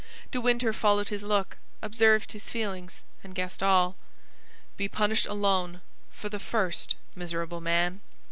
De 0.31 0.41
Winter 0.41 0.73
followed 0.73 1.09
his 1.09 1.21
look, 1.21 1.57
observed 1.83 2.31
his 2.31 2.49
feelings, 2.49 3.03
and 3.23 3.35
guessed 3.35 3.61
all. 3.61 3.95
"Be 4.75 4.87
punished 4.89 5.27
alone, 5.27 5.79
for 6.11 6.27
the 6.27 6.39
first, 6.39 6.95
miserable 7.15 7.61
man!" 7.61 8.01